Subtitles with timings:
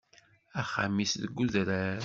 [0.61, 1.97] Axxam-is deg udrar.